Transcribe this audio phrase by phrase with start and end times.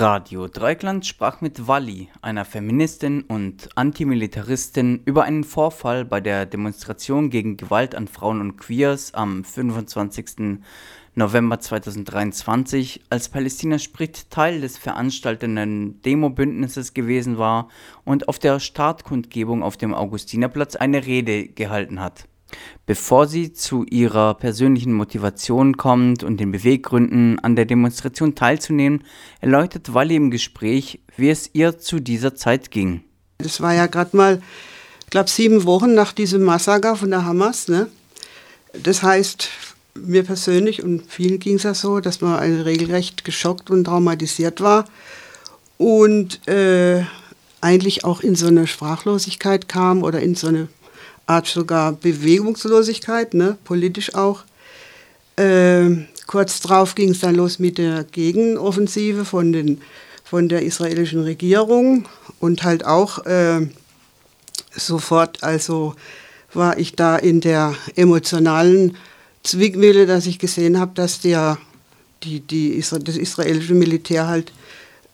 [0.00, 7.28] Radio Dreikland sprach mit Walli, einer Feministin und Antimilitaristin, über einen Vorfall bei der Demonstration
[7.28, 10.60] gegen Gewalt an Frauen und Queers am 25.
[11.14, 17.68] November 2023, als Palästina spricht Teil des veranstaltenden Demo-Bündnisses gewesen war
[18.06, 22.29] und auf der Startkundgebung auf dem Augustinerplatz eine Rede gehalten hat.
[22.86, 29.04] Bevor sie zu ihrer persönlichen Motivation kommt und den Beweggründen, an der Demonstration teilzunehmen,
[29.40, 33.02] erläutert Wally im Gespräch, wie es ihr zu dieser Zeit ging.
[33.38, 34.42] Das war ja gerade mal,
[35.04, 37.68] ich glaube, sieben Wochen nach diesem Massaker von der Hamas.
[37.68, 37.88] Ne?
[38.82, 39.48] Das heißt,
[39.94, 44.84] mir persönlich und vielen ging es ja so, dass man regelrecht geschockt und traumatisiert war
[45.78, 47.04] und äh,
[47.60, 50.68] eigentlich auch in so eine Sprachlosigkeit kam oder in so eine
[51.30, 54.42] Art sogar Bewegungslosigkeit, ne, politisch auch.
[55.36, 59.80] Äh, kurz darauf ging es dann los mit der Gegenoffensive von, den,
[60.24, 62.06] von der israelischen Regierung
[62.40, 63.68] und halt auch äh,
[64.72, 65.94] sofort, also
[66.52, 68.96] war ich da in der emotionalen
[69.44, 71.58] Zwickmühle, dass ich gesehen habe, dass der,
[72.24, 74.52] die, die, das israelische Militär halt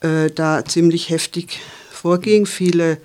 [0.00, 2.98] äh, da ziemlich heftig vorging, viele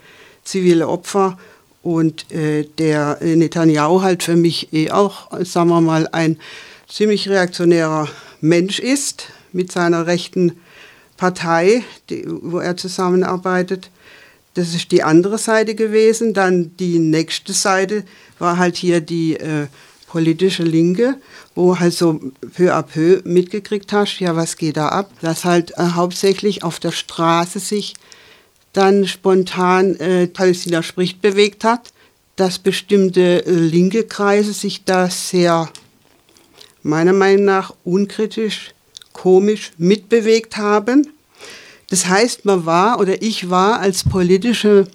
[0.44, 1.38] zivile Opfer
[1.84, 6.38] und äh, der Netanyahu halt für mich eh auch, sagen wir mal, ein
[6.88, 8.08] ziemlich reaktionärer
[8.42, 10.58] Mensch ist mit seiner rechten
[11.18, 13.90] Partei, die, wo er zusammenarbeitet.
[14.54, 16.34] Das ist die andere Seite gewesen.
[16.34, 18.04] Dann die nächste Seite
[18.40, 19.68] war halt hier die äh,
[20.08, 21.16] politische Linke,
[21.56, 22.20] wo halt so
[22.56, 25.10] peu à peu mitgekriegt hast, ja, was geht da ab?
[25.22, 27.94] Dass halt äh, hauptsächlich auf der Straße sich
[28.74, 31.92] dann spontan äh, Palästina spricht bewegt hat,
[32.36, 35.70] dass bestimmte äh, linke Kreise sich da sehr,
[36.84, 38.74] meiner Meinung nach, unkritisch,
[39.14, 41.08] komisch mitbewegt haben.
[41.90, 44.88] Das heißt, man war oder ich war als politische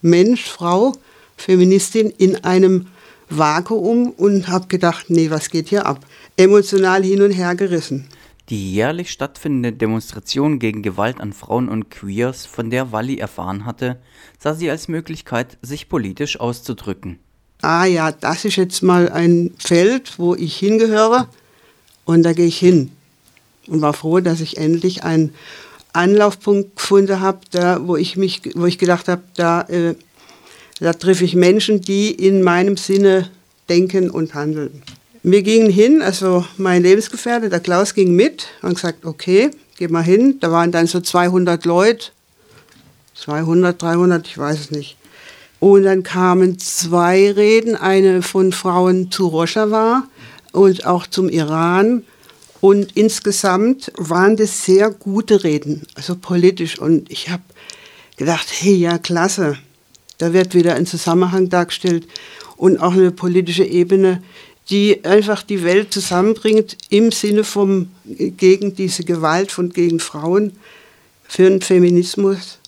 [0.00, 0.92] Mensch, Frau,
[1.36, 2.86] Feministin in einem
[3.28, 6.06] Vakuum und habe gedacht, nee, was geht hier ab?
[6.36, 8.06] Emotional hin und her gerissen.
[8.48, 13.98] Die jährlich stattfindende Demonstration gegen Gewalt an Frauen und Queers, von der Walli erfahren hatte,
[14.38, 17.18] sah sie als Möglichkeit, sich politisch auszudrücken.
[17.60, 21.28] Ah ja, das ist jetzt mal ein Feld, wo ich hingehöre
[22.06, 22.90] und da gehe ich hin.
[23.66, 25.34] Und war froh, dass ich endlich einen
[25.92, 29.94] Anlaufpunkt gefunden habe, da, wo ich mich, wo ich gedacht habe, da, äh,
[30.80, 33.28] da treffe ich Menschen, die in meinem Sinne
[33.68, 34.82] denken und handeln.
[35.22, 40.02] Wir gingen hin, also mein Lebensgefährte, der Klaus, ging mit und gesagt, okay, geh mal
[40.02, 40.38] hin.
[40.40, 42.10] Da waren dann so 200 Leute,
[43.14, 44.96] 200, 300, ich weiß es nicht.
[45.60, 50.04] Und dann kamen zwei Reden, eine von Frauen zu Rojava
[50.52, 52.04] und auch zum Iran.
[52.60, 56.78] Und insgesamt waren das sehr gute Reden, also politisch.
[56.78, 57.42] Und ich habe
[58.16, 59.56] gedacht, hey, ja, klasse.
[60.18, 62.06] Da wird wieder ein Zusammenhang dargestellt
[62.56, 64.22] und auch eine politische Ebene,
[64.70, 70.52] die einfach die Welt zusammenbringt im Sinne vom gegen diese Gewalt von gegen Frauen
[71.26, 72.58] für den Feminismus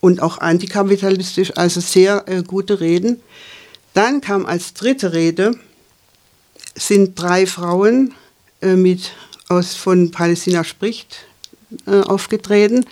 [0.00, 3.20] und auch antikapitalistisch, also sehr äh, gute Reden.
[3.94, 5.52] Dann kam als dritte Rede
[6.74, 8.14] sind drei Frauen
[8.60, 9.12] äh, mit
[9.48, 11.24] aus von Palästina spricht
[11.86, 12.84] äh, aufgetreten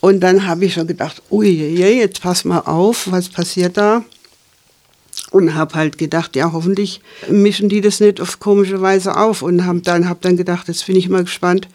[0.00, 4.04] und dann habe ich schon gedacht, ui, jetzt pass mal auf, was passiert da?
[5.30, 9.64] Und habe halt gedacht, ja, hoffentlich mischen die das nicht auf komische Weise auf und
[9.64, 11.68] habe dann, hab dann gedacht, jetzt bin ich mal gespannt,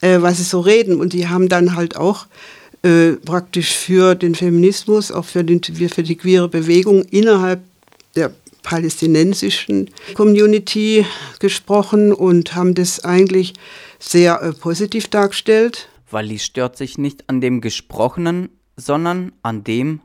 [0.00, 1.00] äh, was sie so reden.
[1.00, 2.26] Und die haben dann halt auch
[2.82, 7.60] äh, praktisch für den Feminismus, auch für, den, für die queere Bewegung innerhalb
[8.16, 8.32] der
[8.62, 11.06] palästinensischen Community
[11.38, 13.54] gesprochen und haben das eigentlich
[13.98, 15.88] sehr äh, positiv dargestellt.
[16.10, 20.00] Walli stört sich nicht an dem Gesprochenen, sondern an dem,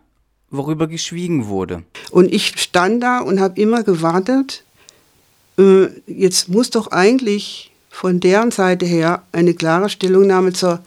[0.58, 1.84] worüber geschwiegen wurde.
[2.12, 4.64] Und ich stand da und habe immer gewartet,
[5.58, 10.82] äh, jetzt muss doch eigentlich von deren Seite her eine klare Stellungnahme zur,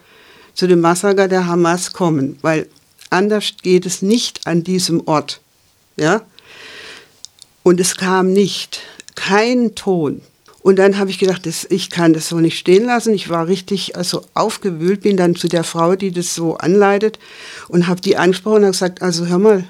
[0.53, 2.67] zu dem Massaker der Hamas kommen, weil
[3.09, 5.41] anders geht es nicht an diesem Ort.
[5.97, 6.21] Ja?
[7.63, 8.81] Und es kam nicht,
[9.15, 10.21] kein Ton.
[10.61, 13.13] Und dann habe ich gedacht, das, ich kann das so nicht stehen lassen.
[13.13, 17.17] Ich war richtig also aufgewühlt, bin dann zu der Frau, die das so anleitet
[17.69, 19.63] und habe die angesprochen und gesagt, also hör mal,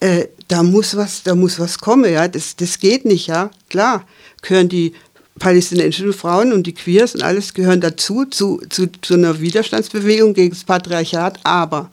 [0.00, 4.04] äh, da muss was, da muss was kommen, ja, das, das geht nicht, ja, klar,
[4.42, 4.92] gehören die
[5.38, 10.50] palästinensischen Frauen und die Queers und alles gehören dazu, zu, zu, zu einer Widerstandsbewegung gegen
[10.50, 11.90] das Patriarchat, aber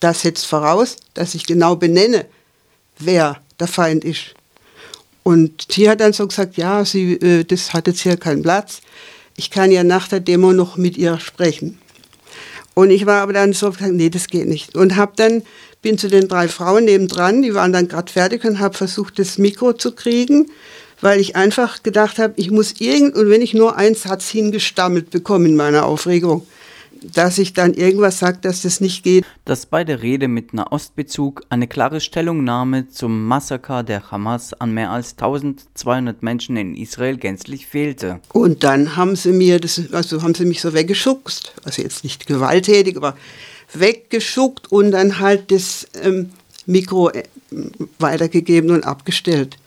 [0.00, 2.26] das setzt voraus, dass ich genau benenne,
[2.98, 4.34] wer der Feind ist.
[5.24, 8.80] Und die hat dann so gesagt, ja, sie, äh, das hat jetzt hier keinen Platz.
[9.36, 11.78] Ich kann ja nach der Demo noch mit ihr sprechen.
[12.74, 14.76] Und ich war aber dann so, nee, das geht nicht.
[14.76, 15.42] Und hab dann,
[15.80, 19.38] bin zu den drei Frauen nebendran, die waren dann gerade fertig und habe versucht, das
[19.38, 20.50] Mikro zu kriegen,
[21.00, 25.10] weil ich einfach gedacht habe, ich muss irgend, und wenn ich nur einen Satz hingestammelt
[25.10, 26.46] bekomme in meiner Aufregung,
[27.12, 29.24] dass ich dann irgendwas sage, dass das nicht geht.
[29.44, 34.90] Dass bei der Rede mit Nahostbezug eine klare Stellungnahme zum Massaker der Hamas an mehr
[34.90, 38.20] als 1200 Menschen in Israel gänzlich fehlte.
[38.32, 42.26] Und dann haben sie mir das, also haben sie mich so weggeschuckt, also jetzt nicht
[42.26, 43.16] gewalttätig, aber
[43.72, 46.30] weggeschuckt und dann halt das ähm,
[46.66, 47.24] Mikro äh,
[47.98, 49.58] weitergegeben und abgestellt.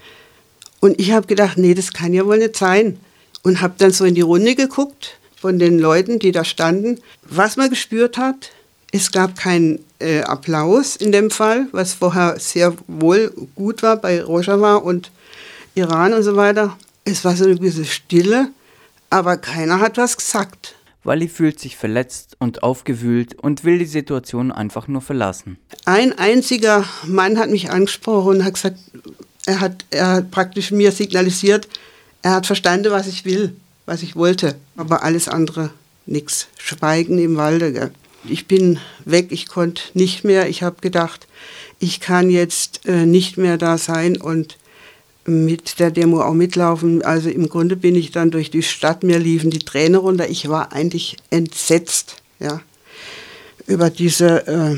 [0.79, 2.99] Und ich habe gedacht, nee, das kann ja wohl nicht sein.
[3.43, 6.99] Und habe dann so in die Runde geguckt von den Leuten, die da standen.
[7.23, 8.51] Was man gespürt hat,
[8.91, 14.23] es gab keinen äh, Applaus in dem Fall, was vorher sehr wohl gut war bei
[14.23, 15.11] Rojava und
[15.75, 16.77] Iran und so weiter.
[17.05, 18.49] Es war so eine gewisse Stille,
[19.09, 20.75] aber keiner hat was gesagt.
[21.03, 25.57] Wally fühlt sich verletzt und aufgewühlt und will die Situation einfach nur verlassen.
[25.85, 28.77] Ein einziger Mann hat mich angesprochen und hat gesagt,
[29.45, 31.69] er hat, er hat praktisch mir signalisiert,
[32.23, 33.55] er hat verstanden, was ich will
[33.87, 34.55] was ich wollte.
[34.75, 35.71] Aber alles andere
[36.05, 36.47] nichts.
[36.59, 37.73] Schweigen im Walde.
[37.73, 37.91] Gell.
[38.25, 40.47] Ich bin weg, ich konnte nicht mehr.
[40.49, 41.27] Ich habe gedacht,
[41.79, 44.57] ich kann jetzt äh, nicht mehr da sein und
[45.25, 47.01] mit der Demo auch mitlaufen.
[47.03, 50.29] Also im Grunde bin ich dann durch die Stadt, mir liefen die Tränen runter.
[50.29, 52.61] Ich war eigentlich entsetzt, ja,
[53.65, 54.75] über diese, äh,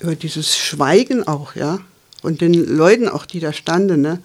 [0.00, 1.80] über dieses Schweigen auch, ja,
[2.22, 4.22] und den Leuten auch, die da standen, ne.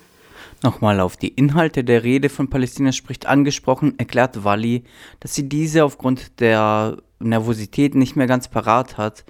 [0.64, 4.84] Nochmal auf die Inhalte der Rede von Palästina spricht angesprochen, erklärt Wally,
[5.20, 9.24] dass sie diese aufgrund der Nervosität nicht mehr ganz parat hat,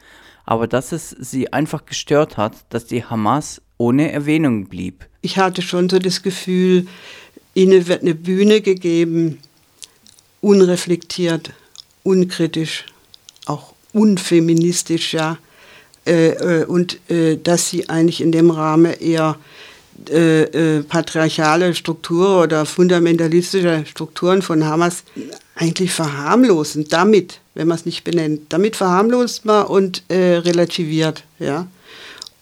[0.46, 5.06] aber dass es sie einfach gestört hat, dass die Hamas ohne Erwähnung blieb.
[5.22, 6.88] Ich hatte schon so das Gefühl,
[7.54, 9.40] ihnen wird eine Bühne gegeben,
[10.40, 11.52] unreflektiert,
[12.04, 12.86] unkritisch,
[13.46, 15.38] auch unfeministisch, ja,
[16.06, 16.30] äh,
[16.62, 19.38] äh, und äh, dass sie eigentlich in dem Rahmen eher
[20.10, 25.04] äh, äh, patriarchale Struktur oder fundamentalistische Strukturen von Hamas
[25.56, 31.68] eigentlich verharmlosen, damit, wenn man es nicht benennt, damit verharmlost man und äh, relativiert, ja.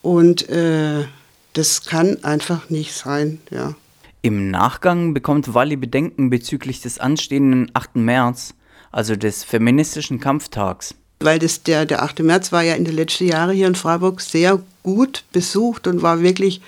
[0.01, 1.05] Und äh,
[1.53, 3.73] das kann einfach nicht sein, ja.
[4.21, 7.95] Im Nachgang bekommt Wally Bedenken bezüglich des anstehenden 8.
[7.95, 8.53] März,
[8.91, 10.95] also des feministischen Kampftags.
[11.19, 12.19] Weil das, der, der 8.
[12.19, 16.21] März war ja in den letzten Jahren hier in Freiburg sehr gut besucht und war
[16.21, 16.61] wirklich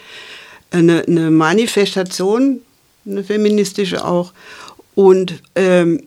[0.72, 2.62] eine, eine Manifestation,
[3.06, 4.34] eine feministische auch.
[4.96, 6.04] Und ähm,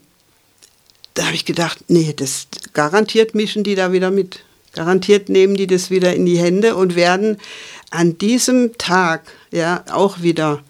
[1.13, 4.43] da habe ich gedacht, nee, das garantiert mischen die da wieder mit.
[4.73, 7.37] Garantiert nehmen die das wieder in die Hände und werden
[7.89, 10.63] an diesem Tag ja auch wieder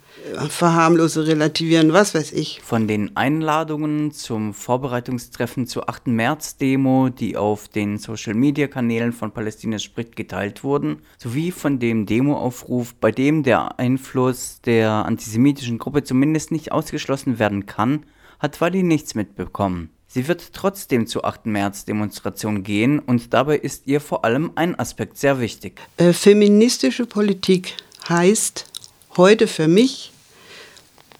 [0.50, 2.62] verharmlose, relativieren, was weiß ich.
[2.62, 6.07] Von den Einladungen zum Vorbereitungstreffen zur 8.
[6.07, 13.12] März-Demo, die auf den Social-Media-Kanälen von Palästina spricht, geteilt wurden, sowie von dem Demoaufruf, bei
[13.12, 18.06] dem der Einfluss der antisemitischen Gruppe zumindest nicht ausgeschlossen werden kann,
[18.39, 19.89] hat Wadi nichts mitbekommen.
[20.07, 21.45] Sie wird trotzdem zur 8.
[21.45, 25.79] März-Demonstration gehen und dabei ist ihr vor allem ein Aspekt sehr wichtig.
[25.95, 27.77] Äh, feministische Politik
[28.09, 28.70] heißt
[29.17, 30.11] heute für mich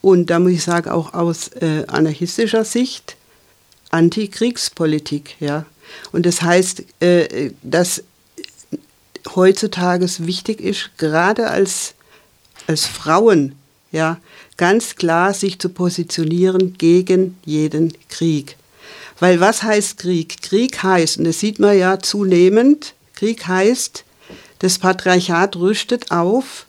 [0.02, 3.16] und da muss ich sagen, auch aus äh, anarchistischer Sicht
[3.92, 5.36] Antikriegspolitik.
[5.40, 5.66] Ja?
[6.12, 8.04] Und das heißt, äh, dass
[9.36, 11.94] heutzutage es wichtig ist, gerade als,
[12.68, 13.56] als Frauen,
[13.92, 14.20] ja,
[14.58, 18.58] ganz klar sich zu positionieren gegen jeden Krieg.
[19.20, 20.42] Weil was heißt Krieg?
[20.42, 24.04] Krieg heißt, und das sieht man ja zunehmend, Krieg heißt,
[24.60, 26.66] das Patriarchat rüstet auf,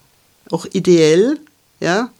[0.52, 1.38] auch ideell,
[1.80, 2.10] ja,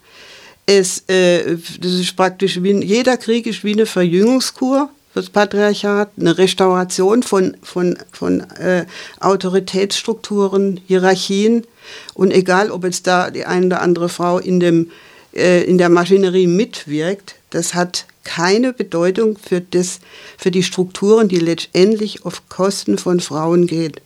[0.67, 6.39] es, äh, das ist praktisch wie, jeder Krieg ist wie eine Verjüngungskur fürs Patriarchat, eine
[6.39, 8.87] Restauration von, von, von äh,
[9.21, 11.67] Autoritätsstrukturen, Hierarchien.
[12.15, 14.91] Und egal, ob jetzt da die eine oder andere Frau in, dem,
[15.35, 19.99] äh, in der Maschinerie mitwirkt, das hat keine Bedeutung für, das,
[20.39, 24.01] für die Strukturen, die letztendlich auf Kosten von Frauen geht.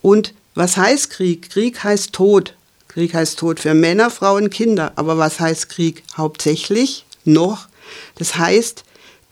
[0.00, 1.50] Und was heißt Krieg?
[1.50, 2.54] Krieg heißt Tod.
[2.98, 4.90] Krieg heißt Tod für Männer, Frauen, Kinder.
[4.96, 7.68] Aber was heißt Krieg hauptsächlich noch?
[8.16, 8.82] Das heißt,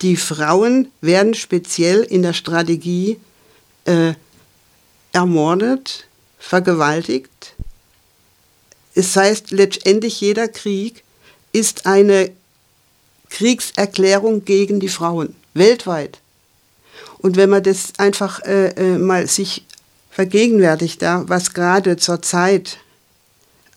[0.02, 3.18] die Frauen werden speziell in der Strategie
[3.84, 4.12] äh,
[5.10, 6.06] ermordet,
[6.38, 7.56] vergewaltigt.
[8.94, 11.02] Es heißt, letztendlich jeder Krieg
[11.50, 12.30] ist eine
[13.30, 16.20] Kriegserklärung gegen die Frauen, weltweit.
[17.18, 19.66] Und wenn man das einfach äh, äh mal sich
[20.12, 22.78] vergegenwärtigt, da, was gerade zur Zeit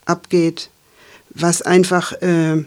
[0.10, 0.70] abgeht,
[1.30, 2.64] was einfach, äh,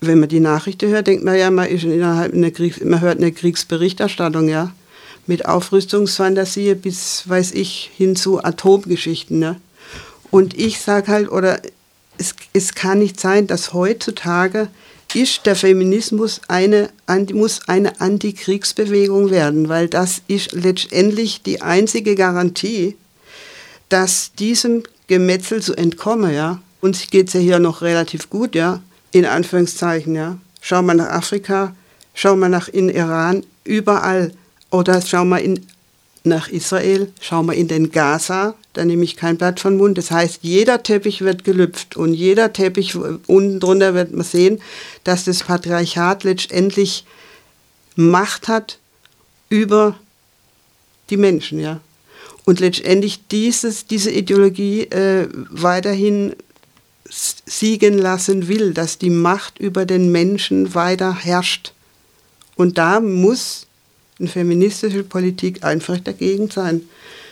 [0.00, 3.18] wenn man die Nachrichten hört, denkt man ja, man, ist innerhalb einer Kriegs-, man hört
[3.18, 4.72] eine Kriegsberichterstattung, ja.
[5.26, 9.38] mit Aufrüstungsfantasie bis, weiß ich, hin zu Atomgeschichten.
[9.38, 9.60] Ne?
[10.30, 11.60] Und ich sage halt, oder
[12.18, 14.68] es, es kann nicht sein, dass heutzutage
[15.14, 16.88] ist der Feminismus eine,
[17.32, 22.96] muss eine Antikriegsbewegung werden, weil das ist letztendlich die einzige Garantie,
[23.88, 26.58] dass diesem Gemetzel zu entkommen, ja.
[26.80, 30.38] Uns geht es ja hier noch relativ gut, ja, in Anführungszeichen, ja.
[30.62, 31.76] Schau mal nach Afrika,
[32.14, 34.32] schau mal nach in Iran, überall.
[34.70, 35.66] Oder schau mal in,
[36.24, 39.98] nach Israel, schau mal in den Gaza, da nehme ich kein Blatt von Mund.
[39.98, 44.62] Das heißt, jeder Teppich wird gelüpft und jeder Teppich unten drunter wird man sehen,
[45.04, 47.04] dass das Patriarchat letztendlich
[47.96, 48.78] Macht hat
[49.50, 49.94] über
[51.10, 51.80] die Menschen, ja.
[52.44, 56.34] Und letztendlich dieses, diese Ideologie äh, weiterhin
[57.08, 61.72] siegen lassen will, dass die Macht über den Menschen weiter herrscht.
[62.56, 63.66] Und da muss
[64.18, 66.82] eine feministische Politik einfach dagegen sein.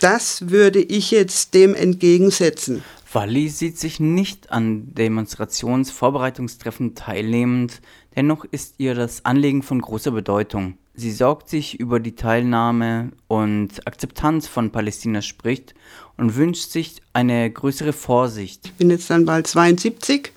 [0.00, 2.82] Das würde ich jetzt dem entgegensetzen.
[3.12, 7.80] Walli sieht sich nicht an Demonstrationsvorbereitungstreffen teilnehmend,
[8.14, 10.74] dennoch ist ihr das Anliegen von großer Bedeutung.
[11.00, 15.72] Sie sorgt sich über die Teilnahme und Akzeptanz von Palästina spricht
[16.18, 18.66] und wünscht sich eine größere Vorsicht.
[18.66, 20.30] Ich bin jetzt dann bald 72,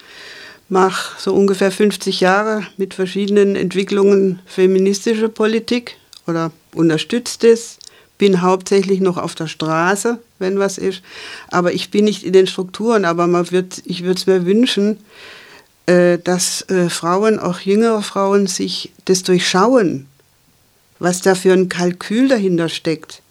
[0.70, 7.78] mache so ungefähr 50 Jahre mit verschiedenen Entwicklungen feministische Politik oder unterstützt es.
[8.18, 11.02] Bin hauptsächlich noch auf der Straße, wenn was ist.
[11.50, 13.04] Aber ich bin nicht in den Strukturen.
[13.04, 14.98] Aber man wird, ich würde es mir wünschen,
[15.88, 20.08] äh, dass äh, Frauen, auch jüngere Frauen, sich das durchschauen,
[21.04, 23.22] was da für ein Kalkül dahinter steckt.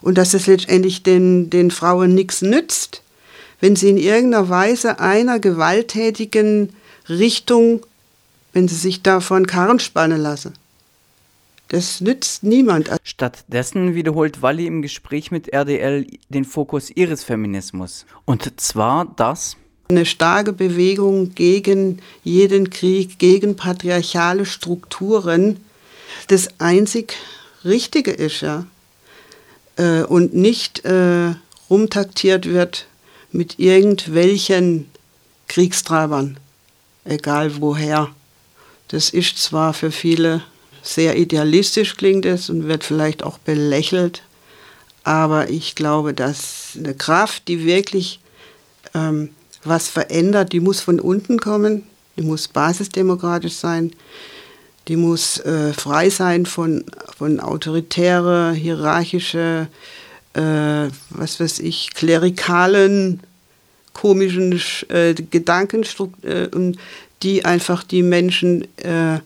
[0.00, 3.02] Und dass es letztendlich den, den Frauen nichts nützt,
[3.60, 6.70] wenn sie in irgendeiner Weise einer gewalttätigen
[7.08, 7.84] Richtung,
[8.54, 10.54] wenn sie sich davon Karren spannen lassen.
[11.68, 12.90] Das nützt niemand.
[13.04, 18.06] Stattdessen wiederholt Walli im Gespräch mit RDL den Fokus ihres Feminismus.
[18.24, 19.56] Und zwar das.
[19.90, 25.58] Eine starke Bewegung gegen jeden Krieg, gegen patriarchale Strukturen,
[26.28, 27.14] das einzig
[27.64, 28.66] Richtige ist, ja.
[29.76, 31.34] Äh, und nicht äh,
[31.68, 32.86] rumtaktiert wird
[33.32, 34.88] mit irgendwelchen
[35.48, 36.38] Kriegstreibern,
[37.04, 38.08] egal woher.
[38.88, 40.42] Das ist zwar für viele
[40.82, 44.22] sehr idealistisch klingt es und wird vielleicht auch belächelt,
[45.04, 48.20] aber ich glaube, dass eine Kraft, die wirklich
[48.94, 49.30] ähm,
[49.64, 51.84] was verändert, die muss von unten kommen,
[52.16, 53.92] die muss basisdemokratisch sein,
[54.88, 56.84] die muss äh, frei sein von,
[57.16, 59.68] von autoritäre, hierarchische,
[60.32, 60.40] äh,
[61.10, 63.20] was weiß ich, klerikalen,
[63.92, 65.84] komischen äh, Gedanken,
[66.22, 66.48] äh,
[67.22, 69.20] die einfach die Menschen äh,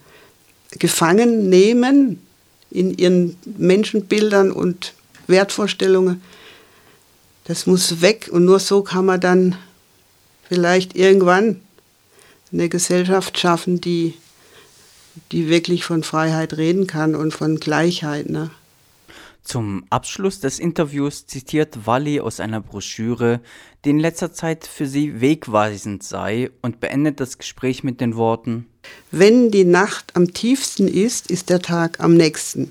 [0.78, 2.21] gefangen nehmen
[2.71, 4.95] in ihren Menschenbildern und
[5.26, 6.23] Wertvorstellungen.
[7.45, 9.57] Das muss weg und nur so kann man dann
[10.49, 11.61] vielleicht irgendwann
[12.52, 14.14] eine Gesellschaft schaffen, die,
[15.31, 18.28] die wirklich von Freiheit reden kann und von Gleichheit.
[18.28, 18.50] Ne?
[19.42, 23.40] Zum Abschluss des Interviews zitiert Walli aus einer Broschüre,
[23.85, 28.66] die in letzter Zeit für sie wegweisend sei und beendet das Gespräch mit den Worten
[29.11, 32.71] Wenn die Nacht am tiefsten ist, ist der Tag am nächsten.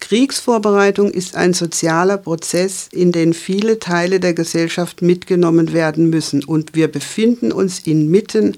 [0.00, 6.74] Kriegsvorbereitung ist ein sozialer Prozess, in den viele Teile der Gesellschaft mitgenommen werden müssen und
[6.74, 8.56] wir befinden uns inmitten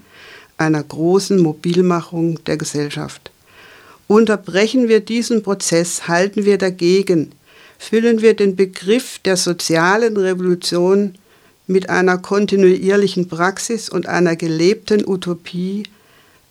[0.61, 3.31] einer großen Mobilmachung der Gesellschaft.
[4.07, 7.33] Unterbrechen wir diesen Prozess, halten wir dagegen,
[7.79, 11.14] füllen wir den Begriff der sozialen Revolution
[11.67, 15.85] mit einer kontinuierlichen Praxis und einer gelebten Utopie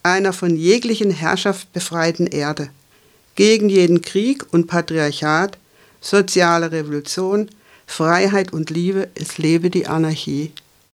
[0.02, 2.70] einer von jeglichen Herrschaft befreiten Erde,
[3.36, 5.58] gegen jeden Krieg und Patriarchat,
[6.02, 7.50] soziale Revolution,
[7.86, 10.52] Freiheit und Liebe, es lebe die Anarchie.